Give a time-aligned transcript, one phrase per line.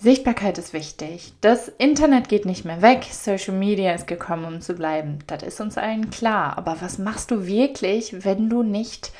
[0.00, 1.32] Sichtbarkeit ist wichtig.
[1.40, 3.04] Das Internet geht nicht mehr weg.
[3.10, 5.18] Social Media ist gekommen, um zu bleiben.
[5.26, 6.56] Das ist uns allen klar.
[6.56, 9.10] Aber was machst du wirklich, wenn du nicht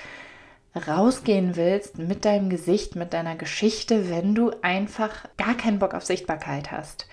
[0.87, 6.05] rausgehen willst mit deinem Gesicht, mit deiner Geschichte, wenn du einfach gar keinen Bock auf
[6.05, 7.09] Sichtbarkeit hast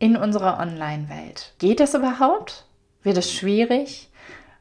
[0.00, 1.54] in unserer Online-Welt?
[1.60, 2.66] Geht das überhaupt?
[3.04, 4.10] Wird es schwierig?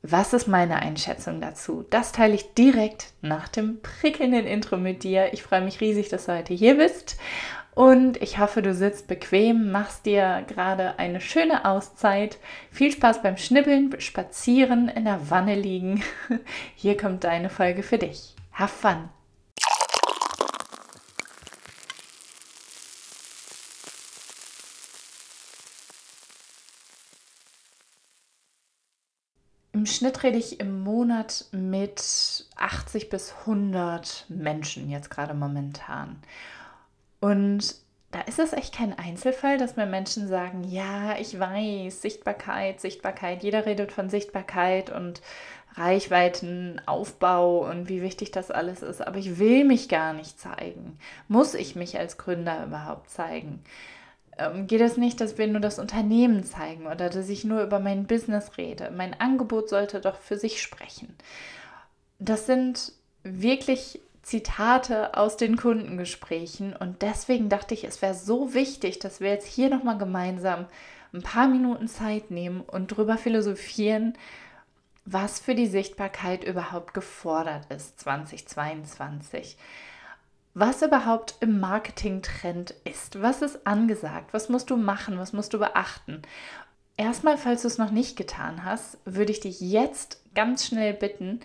[0.03, 1.83] Was ist meine Einschätzung dazu?
[1.89, 5.33] Das teile ich direkt nach dem prickelnden Intro mit dir.
[5.33, 7.17] Ich freue mich riesig, dass du heute hier bist
[7.75, 12.37] und ich hoffe, du sitzt bequem, machst dir gerade eine schöne Auszeit.
[12.71, 16.01] Viel Spaß beim Schnibbeln, Spazieren, in der Wanne liegen.
[16.75, 18.33] Hier kommt deine Folge für dich.
[18.53, 19.09] Have fun!
[29.73, 36.21] Im Schnitt rede ich im Monat mit 80 bis 100 Menschen jetzt gerade momentan.
[37.25, 37.77] Und
[38.11, 43.41] da ist es echt kein Einzelfall, dass mir Menschen sagen, ja, ich weiß, Sichtbarkeit, Sichtbarkeit,
[43.41, 45.23] jeder redet von Sichtbarkeit und
[45.73, 50.99] Reichweitenaufbau und wie wichtig das alles ist, aber ich will mich gar nicht zeigen.
[51.27, 53.63] Muss ich mich als Gründer überhaupt zeigen?
[54.37, 57.79] Ähm, geht es nicht, dass wir nur das Unternehmen zeigen oder dass ich nur über
[57.79, 58.91] mein Business rede?
[58.95, 61.15] Mein Angebot sollte doch für sich sprechen.
[62.19, 62.91] Das sind
[63.23, 69.29] wirklich Zitate aus den Kundengesprächen und deswegen dachte ich, es wäre so wichtig, dass wir
[69.29, 70.65] jetzt hier nochmal gemeinsam
[71.13, 74.17] ein paar Minuten Zeit nehmen und drüber philosophieren,
[75.05, 79.57] was für die Sichtbarkeit überhaupt gefordert ist 2022.
[80.55, 83.21] Was überhaupt im Marketing-Trend ist.
[83.21, 84.33] Was ist angesagt?
[84.33, 85.19] Was musst du machen?
[85.19, 86.23] Was musst du beachten?
[86.97, 91.41] Erstmal, falls du es noch nicht getan hast, würde ich dich jetzt ganz schnell bitten,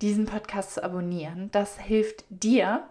[0.00, 1.50] diesen Podcast zu abonnieren.
[1.52, 2.84] Das hilft dir,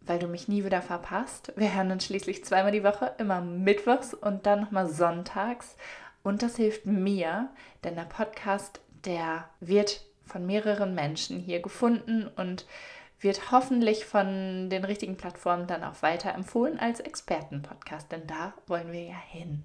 [0.00, 1.52] weil du mich nie wieder verpasst.
[1.56, 5.76] Wir hören uns schließlich zweimal die Woche, immer mittwochs und dann nochmal sonntags.
[6.22, 7.48] Und das hilft mir,
[7.84, 12.66] denn der Podcast, der wird von mehreren Menschen hier gefunden und
[13.20, 18.92] wird hoffentlich von den richtigen Plattformen dann auch weiter empfohlen als Expertenpodcast, denn da wollen
[18.92, 19.64] wir ja hin.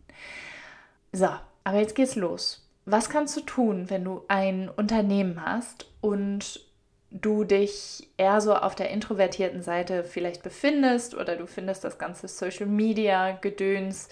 [1.12, 1.30] So,
[1.64, 6.60] aber jetzt geht's los was kannst du tun, wenn du ein Unternehmen hast und
[7.12, 12.28] du dich eher so auf der introvertierten Seite vielleicht befindest oder du findest das ganze
[12.28, 14.10] Social Media Gedöns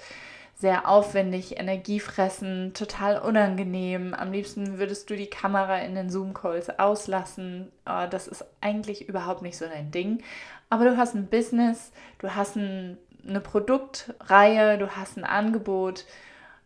[0.61, 4.13] sehr aufwendig, energiefressend, total unangenehm.
[4.13, 7.71] Am liebsten würdest du die Kamera in den Zoom-Calls auslassen.
[7.87, 10.21] Oh, das ist eigentlich überhaupt nicht so dein Ding.
[10.69, 16.05] Aber du hast ein Business, du hast ein, eine Produktreihe, du hast ein Angebot,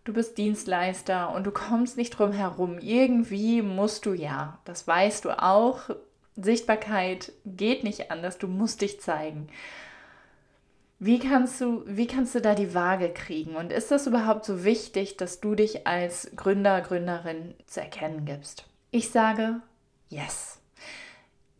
[0.05, 2.79] du bist Dienstleister und du kommst nicht drum herum.
[2.79, 5.89] Irgendwie musst du ja, das weißt du auch.
[6.37, 9.49] Sichtbarkeit geht nicht anders, du musst dich zeigen.
[10.99, 13.55] Wie kannst du, wie kannst du da die Waage kriegen?
[13.55, 18.65] Und ist das überhaupt so wichtig, dass du dich als Gründer, Gründerin zu erkennen gibst?
[18.91, 19.61] Ich sage,
[20.09, 20.61] yes.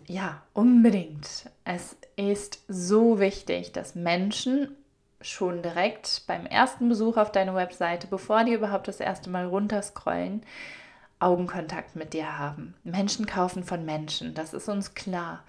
[0.08, 1.50] Ja, unbedingt.
[1.66, 4.70] Es ist so wichtig, dass Menschen
[5.30, 10.44] schon direkt beim ersten Besuch auf deine Webseite, bevor die überhaupt das erste Mal runterscrollen,
[11.20, 12.76] Augenkontakt mit dir haben.
[12.84, 15.44] Menschen kaufen von Menschen, das ist uns klar.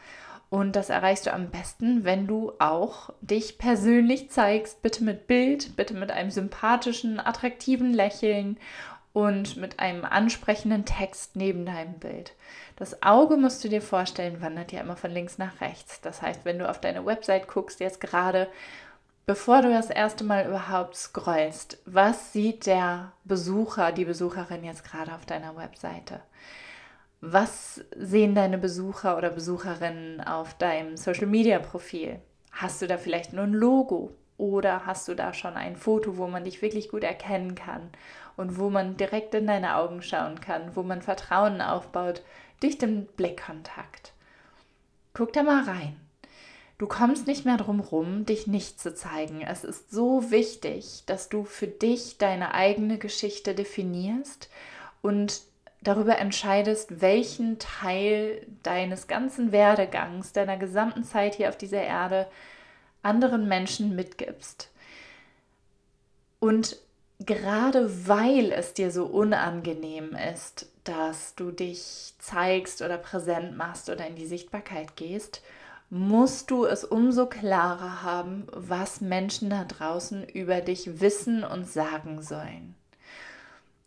[0.49, 5.77] Und das erreichst du am besten, wenn du auch dich persönlich zeigst, bitte mit Bild,
[5.77, 8.57] bitte mit einem sympathischen, attraktiven Lächeln
[9.13, 12.35] und mit einem ansprechenden Text neben deinem Bild.
[12.77, 16.01] Das Auge musst du dir vorstellen, wandert ja immer von links nach rechts.
[16.01, 18.47] Das heißt, wenn du auf deine Website guckst, jetzt gerade
[19.29, 25.13] Bevor du das erste Mal überhaupt scrollst, was sieht der Besucher, die Besucherin jetzt gerade
[25.13, 26.21] auf deiner Webseite?
[27.21, 32.21] Was sehen deine Besucher oder Besucherinnen auf deinem Social Media Profil?
[32.53, 36.29] Hast du da vielleicht nur ein Logo oder hast du da schon ein Foto, wo
[36.29, 37.91] man dich wirklich gut erkennen kann
[38.37, 42.23] und wo man direkt in deine Augen schauen kann, wo man Vertrauen aufbaut
[42.61, 44.13] durch den Blickkontakt?
[45.15, 46.06] Guck da mal rein.
[46.79, 49.41] Du kommst nicht mehr drum rum, dich nicht zu zeigen.
[49.41, 54.51] Es ist so wichtig, dass du für dich deine eigene Geschichte definierst
[55.01, 55.41] und
[55.81, 62.27] darüber entscheidest, welchen Teil deines ganzen Werdegangs, deiner gesamten Zeit hier auf dieser Erde
[63.03, 64.71] anderen Menschen mitgibst.
[66.41, 66.77] Und
[67.21, 74.07] gerade weil es dir so unangenehm ist, dass du dich zeigst oder präsent machst oder
[74.07, 75.43] in die Sichtbarkeit gehst,
[75.91, 82.23] musst du es umso klarer haben, was Menschen da draußen über dich wissen und sagen
[82.23, 82.75] sollen.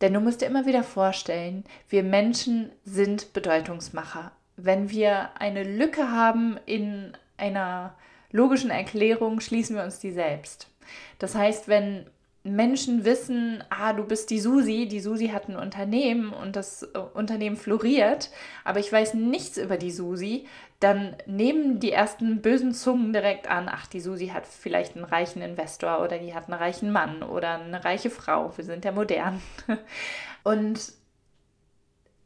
[0.02, 4.32] Denn du musst dir immer wieder vorstellen, wir Menschen sind Bedeutungsmacher.
[4.56, 7.96] Wenn wir eine Lücke haben in einer
[8.32, 10.68] logischen Erklärung, schließen wir uns die selbst.
[11.18, 12.06] Das heißt, wenn
[12.44, 16.98] Menschen wissen, ah, du bist die Susi, die Susi hat ein Unternehmen und das äh,
[17.14, 18.32] Unternehmen floriert,
[18.64, 20.48] aber ich weiß nichts über die Susi,
[20.80, 25.42] dann nehmen die ersten bösen Zungen direkt an, ach, die Susi hat vielleicht einen reichen
[25.42, 28.56] Investor oder die hat einen reichen Mann oder eine reiche Frau.
[28.56, 29.42] Wir sind ja modern.
[30.44, 30.94] Und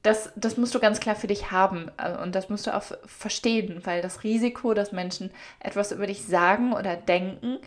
[0.04, 2.84] das, das musst du ganz klar für dich haben äh, und das musst du auch
[3.06, 7.60] verstehen, weil das Risiko, dass Menschen etwas über dich sagen oder denken,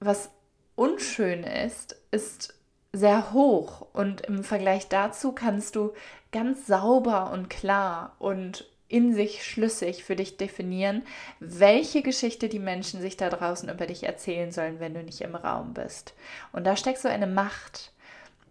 [0.00, 0.30] was
[0.74, 2.54] unschön ist, ist
[2.92, 5.92] sehr hoch und im Vergleich dazu kannst du
[6.32, 11.02] ganz sauber und klar und in sich schlüssig für dich definieren,
[11.38, 15.36] welche Geschichte die Menschen sich da draußen über dich erzählen sollen, wenn du nicht im
[15.36, 16.14] Raum bist.
[16.52, 17.92] Und da steckt so eine Macht.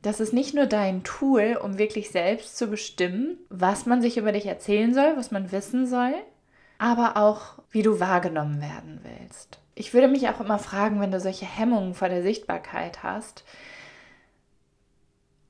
[0.02, 4.32] Das ist nicht nur dein Tool, um wirklich selbst zu bestimmen, was man sich über
[4.32, 6.14] dich erzählen soll, was man wissen soll,
[6.78, 9.60] aber auch, wie du wahrgenommen werden willst.
[9.76, 13.44] Ich würde mich auch immer fragen, wenn du solche Hemmungen vor der Sichtbarkeit hast,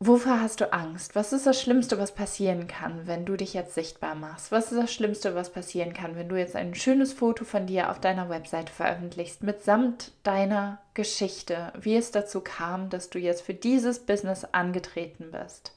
[0.02, 1.14] Wovor hast du Angst?
[1.16, 4.50] Was ist das Schlimmste, was passieren kann, wenn du dich jetzt sichtbar machst?
[4.50, 7.92] Was ist das Schlimmste, was passieren kann, wenn du jetzt ein schönes Foto von dir
[7.92, 13.54] auf deiner Webseite veröffentlichst, mitsamt deiner Geschichte, wie es dazu kam, dass du jetzt für
[13.54, 15.76] dieses Business angetreten bist?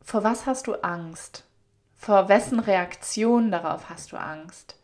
[0.00, 1.44] Vor was hast du Angst?
[1.98, 4.78] Vor wessen Reaktion darauf hast du Angst?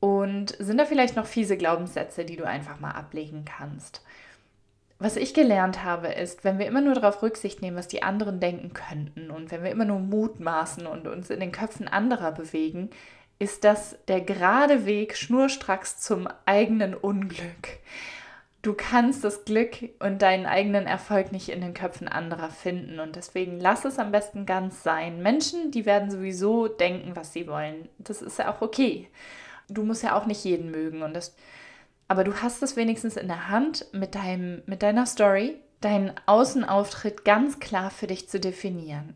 [0.00, 4.02] Und sind da vielleicht noch fiese Glaubenssätze, die du einfach mal ablegen kannst?
[5.00, 8.38] Was ich gelernt habe, ist, wenn wir immer nur darauf Rücksicht nehmen, was die anderen
[8.38, 12.90] denken könnten und wenn wir immer nur mutmaßen und uns in den Köpfen anderer bewegen,
[13.38, 17.80] ist das der gerade Weg schnurstracks zum eigenen Unglück.
[18.60, 23.16] Du kannst das Glück und deinen eigenen Erfolg nicht in den Köpfen anderer finden und
[23.16, 25.22] deswegen lass es am besten ganz sein.
[25.22, 27.88] Menschen, die werden sowieso denken, was sie wollen.
[27.96, 29.08] Das ist ja auch okay.
[29.70, 31.34] Du musst ja auch nicht jeden mögen und das
[32.10, 37.24] aber du hast es wenigstens in der Hand, mit, deinem, mit deiner Story deinen Außenauftritt
[37.24, 39.14] ganz klar für dich zu definieren.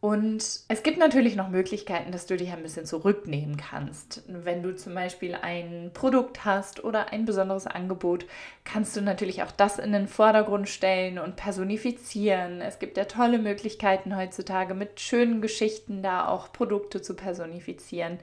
[0.00, 4.22] Und es gibt natürlich noch Möglichkeiten, dass du dich ein bisschen zurücknehmen kannst.
[4.28, 8.24] Wenn du zum Beispiel ein Produkt hast oder ein besonderes Angebot,
[8.64, 12.62] kannst du natürlich auch das in den Vordergrund stellen und personifizieren.
[12.62, 18.20] Es gibt ja tolle Möglichkeiten heutzutage mit schönen Geschichten da auch Produkte zu personifizieren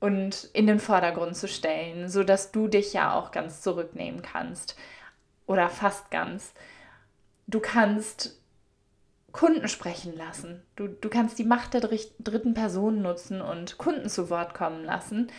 [0.00, 4.76] und in den Vordergrund zu stellen, sodass du dich ja auch ganz zurücknehmen kannst
[5.46, 6.54] oder fast ganz.
[7.46, 8.40] Du kannst
[9.32, 10.62] Kunden sprechen lassen.
[10.76, 15.30] Du, du kannst die Macht der dritten Person nutzen und Kunden zu Wort kommen lassen.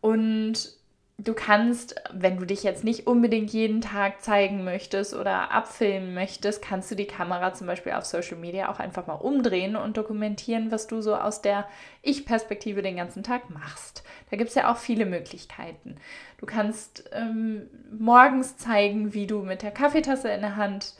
[0.00, 0.77] Und
[1.18, 6.62] du kannst, wenn du dich jetzt nicht unbedingt jeden Tag zeigen möchtest oder abfilmen möchtest,
[6.62, 10.70] kannst du die Kamera zum Beispiel auf Social Media auch einfach mal umdrehen und dokumentieren,
[10.70, 11.66] was du so aus der
[12.02, 14.04] Ich-Perspektive den ganzen Tag machst.
[14.30, 15.96] Da gibt es ja auch viele Möglichkeiten.
[16.38, 20.94] Du kannst ähm, morgens zeigen, wie du mit der Kaffeetasse in der Hand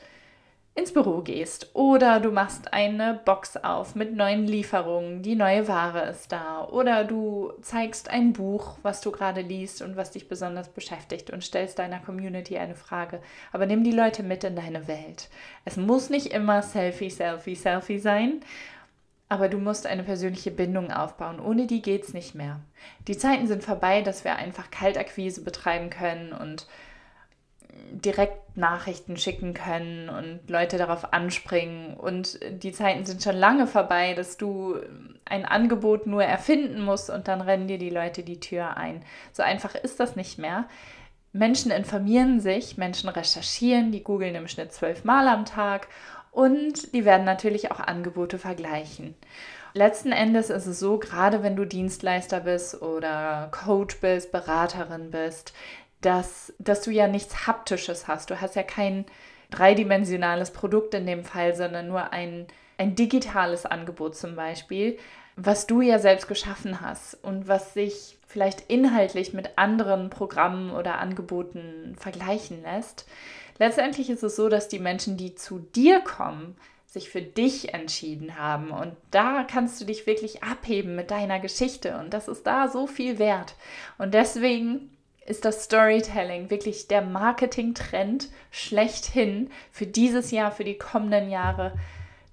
[0.79, 6.09] ins Büro gehst oder du machst eine Box auf mit neuen Lieferungen, die neue Ware
[6.09, 10.69] ist da oder du zeigst ein Buch, was du gerade liest und was dich besonders
[10.69, 13.21] beschäftigt und stellst deiner Community eine Frage.
[13.53, 15.29] Aber nimm die Leute mit in deine Welt.
[15.65, 18.41] Es muss nicht immer Selfie, Selfie, Selfie sein.
[19.29, 21.39] Aber du musst eine persönliche Bindung aufbauen.
[21.39, 22.61] Ohne die geht es nicht mehr.
[23.09, 26.67] Die Zeiten sind vorbei, dass wir einfach Kaltakquise betreiben können und
[27.91, 31.95] direkt Nachrichten schicken können und Leute darauf anspringen.
[31.95, 34.77] Und die Zeiten sind schon lange vorbei, dass du
[35.25, 39.03] ein Angebot nur erfinden musst und dann rennen dir die Leute die Tür ein.
[39.33, 40.67] So einfach ist das nicht mehr.
[41.33, 45.89] Menschen informieren sich, Menschen recherchieren, die googeln im Schnitt zwölfmal am Tag
[46.31, 49.15] und die werden natürlich auch Angebote vergleichen.
[49.75, 55.53] Letzten Endes ist es so, gerade wenn du Dienstleister bist oder Coach bist, Beraterin bist,
[56.01, 58.31] dass, dass du ja nichts Haptisches hast.
[58.31, 59.05] Du hast ja kein
[59.51, 64.99] dreidimensionales Produkt in dem Fall, sondern nur ein, ein digitales Angebot zum Beispiel,
[65.37, 70.99] was du ja selbst geschaffen hast und was sich vielleicht inhaltlich mit anderen Programmen oder
[70.99, 73.07] Angeboten vergleichen lässt.
[73.59, 78.39] Letztendlich ist es so, dass die Menschen, die zu dir kommen, sich für dich entschieden
[78.39, 78.71] haben.
[78.71, 81.99] Und da kannst du dich wirklich abheben mit deiner Geschichte.
[81.99, 83.55] Und das ist da so viel wert.
[83.99, 84.91] Und deswegen
[85.29, 91.73] ist das Storytelling wirklich der Marketing-Trend schlechthin für dieses Jahr, für die kommenden Jahre.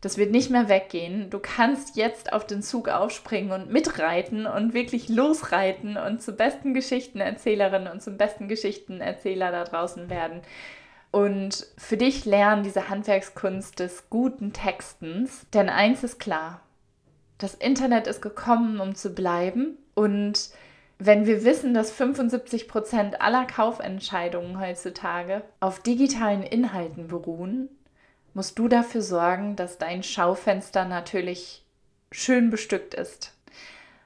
[0.02, 1.30] Das wird nicht mehr weggehen.
[1.30, 6.74] Du kannst jetzt auf den Zug aufspringen und mitreiten und wirklich losreiten und zur besten
[6.74, 10.42] Geschichtenerzählerin und zum besten Geschichtenerzähler da draußen werden.
[11.12, 15.48] Und für dich lernen diese Handwerkskunst des guten Textens.
[15.54, 16.62] Denn eins ist klar,
[17.38, 20.50] das Internet ist gekommen, um zu bleiben und
[20.98, 27.70] Wenn wir wissen, dass 75 Prozent aller Kaufentscheidungen heutzutage auf digitalen Inhalten beruhen,
[28.34, 31.66] musst du dafür sorgen, dass dein Schaufenster natürlich
[32.12, 33.34] schön bestückt ist.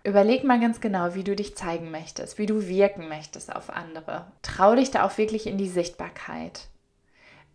[0.03, 4.25] Überleg mal ganz genau, wie du dich zeigen möchtest, wie du wirken möchtest auf andere.
[4.41, 6.69] Trau dich da auch wirklich in die Sichtbarkeit.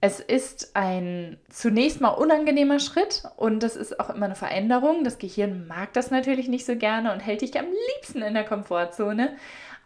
[0.07, 5.03] Es ist ein zunächst mal unangenehmer Schritt und das ist auch immer eine Veränderung.
[5.03, 8.45] Das Gehirn mag das natürlich nicht so gerne und hält dich am liebsten in der
[8.45, 9.35] Komfortzone.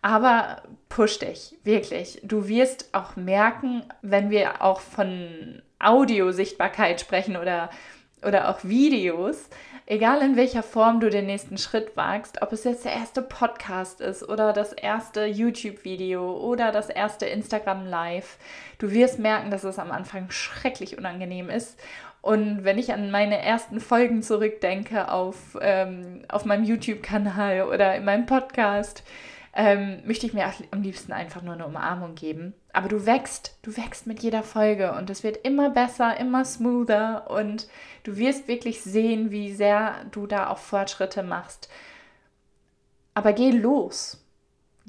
[0.02, 2.20] Aber push dich, wirklich.
[2.24, 7.70] Du wirst auch merken, wenn wir auch von Audiosichtbarkeit sprechen oder,
[8.24, 9.48] oder auch Videos,
[9.86, 14.00] egal in welcher Form du den nächsten Schritt wagst, ob es jetzt der erste Podcast
[14.00, 18.38] ist oder das erste YouTube-Video oder das erste Instagram Live,
[18.78, 21.78] du wirst merken, dass es am Anfang schrecklich unangenehm ist.
[22.20, 28.04] Und wenn ich an meine ersten Folgen zurückdenke auf, ähm, auf meinem YouTube-Kanal oder in
[28.04, 29.04] meinem Podcast,
[29.54, 32.54] ähm, möchte ich mir am liebsten einfach nur eine Umarmung geben.
[32.72, 37.30] Aber du wächst, du wächst mit jeder Folge und es wird immer besser, immer smoother
[37.30, 37.68] und
[38.04, 41.68] du wirst wirklich sehen, wie sehr du da auch Fortschritte machst.
[43.14, 44.24] Aber geh los.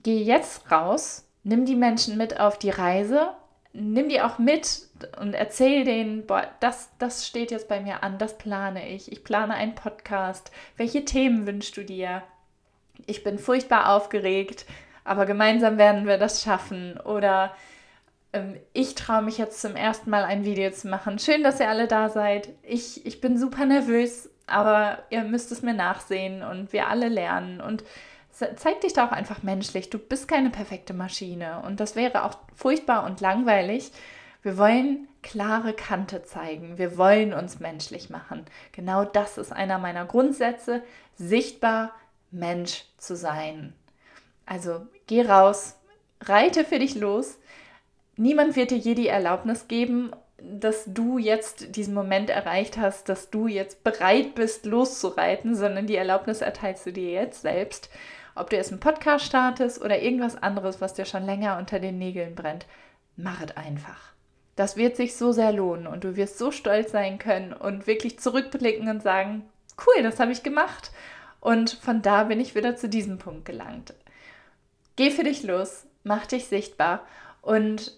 [0.04, 3.32] Geh jetzt raus, nimm die Menschen mit auf die Reise,
[3.74, 4.88] nimm die auch mit
[5.20, 9.12] und erzähl denen, boah, das, das steht jetzt bei mir an, das plane ich.
[9.12, 10.52] Ich plane einen Podcast.
[10.78, 12.24] Welche Themen wünschst du dir?
[13.06, 14.66] Ich bin furchtbar aufgeregt,
[15.04, 17.00] aber gemeinsam werden wir das schaffen.
[17.00, 17.54] Oder
[18.34, 21.20] ähm, ich traue mich jetzt zum ersten Mal ein Video zu machen.
[21.20, 22.50] Schön, dass ihr alle da seid.
[22.64, 27.62] Ich, ich bin super nervös, aber ihr müsst es mir nachsehen und wir alle lernen.
[27.62, 27.84] Und
[28.32, 29.90] zeig dich da auch einfach menschlich.
[29.90, 31.62] Du bist keine perfekte Maschine.
[31.66, 33.92] Und das wäre auch furchtbar und langweilig.
[34.42, 36.78] Wir wollen klare Kante zeigen.
[36.78, 38.46] Wir wollen uns menschlich machen.
[38.72, 40.82] Genau das ist einer meiner Grundsätze.
[41.16, 41.92] Sichtbar,
[42.32, 43.74] Mensch zu sein.
[44.46, 45.76] Also geh raus,
[46.22, 47.38] reite für dich los.
[48.16, 53.30] Niemand wird dir je die Erlaubnis geben, dass du jetzt diesen Moment erreicht hast, dass
[53.30, 57.90] du jetzt bereit bist, loszureiten, sondern die Erlaubnis erteilst du dir jetzt selbst.
[58.36, 61.98] Ob du jetzt einen Podcast startest oder irgendwas anderes, was dir schon länger unter den
[61.98, 62.66] Nägeln brennt,
[63.18, 64.14] mach es einfach.
[64.56, 68.20] Das wird sich so sehr lohnen und du wirst so stolz sein können und wirklich
[68.20, 69.44] zurückblicken und sagen,
[69.86, 70.92] cool, das habe ich gemacht
[71.40, 73.94] und von da bin ich wieder zu diesem Punkt gelangt.
[74.96, 77.06] Geh für dich los, mach dich sichtbar
[77.42, 77.94] und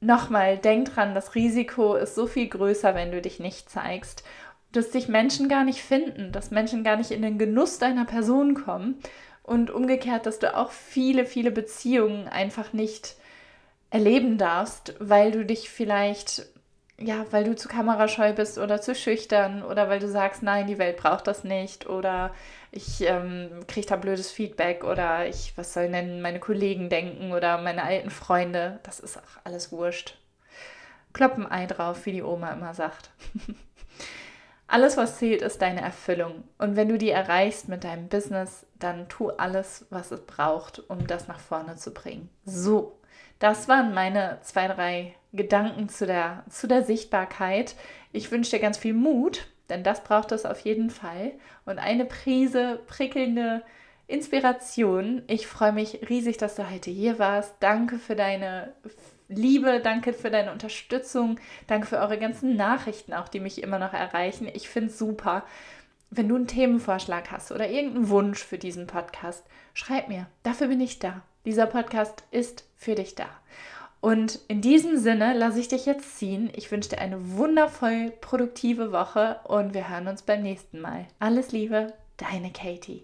[0.00, 4.24] nochmal, denk dran, das Risiko ist so viel größer, wenn du dich nicht zeigst,
[4.72, 8.54] dass dich Menschen gar nicht finden, dass Menschen gar nicht in den Genuss deiner Person
[8.54, 8.98] kommen
[9.42, 13.16] und umgekehrt, dass du auch viele, viele Beziehungen einfach nicht
[13.90, 16.46] erleben darfst, weil du dich vielleicht
[16.98, 20.78] ja, weil du zu kamerascheu bist oder zu schüchtern oder weil du sagst, nein, die
[20.78, 22.34] Welt braucht das nicht oder
[22.76, 27.58] ich ähm, kriege da blödes Feedback oder ich, was sollen denn meine Kollegen denken oder
[27.58, 30.18] meine alten Freunde, das ist auch alles wurscht.
[31.12, 33.10] Kloppen Ei drauf, wie die Oma immer sagt.
[34.68, 36.44] alles, was zählt, ist deine Erfüllung.
[36.58, 41.06] Und wenn du die erreichst mit deinem Business, dann tu alles, was es braucht, um
[41.06, 42.28] das nach vorne zu bringen.
[42.44, 42.98] So,
[43.38, 47.74] das waren meine zwei, drei Gedanken zu der, zu der Sichtbarkeit.
[48.12, 51.32] Ich wünsche dir ganz viel Mut, denn das braucht es auf jeden Fall.
[51.64, 53.62] Und eine Prise prickelnde
[54.06, 55.22] Inspiration.
[55.26, 57.54] Ich freue mich riesig, dass du heute hier warst.
[57.60, 58.72] Danke für deine
[59.28, 63.92] Liebe, danke für deine Unterstützung, danke für eure ganzen Nachrichten auch, die mich immer noch
[63.92, 64.48] erreichen.
[64.52, 65.44] Ich finde es super.
[66.10, 69.44] Wenn du einen Themenvorschlag hast oder irgendeinen Wunsch für diesen Podcast,
[69.74, 70.26] schreib mir.
[70.44, 71.22] Dafür bin ich da.
[71.44, 73.26] Dieser Podcast ist für dich da.
[74.06, 76.48] Und in diesem Sinne lasse ich dich jetzt ziehen.
[76.54, 81.08] Ich wünsche dir eine wundervoll produktive Woche und wir hören uns beim nächsten Mal.
[81.18, 83.02] Alles Liebe, deine Katie.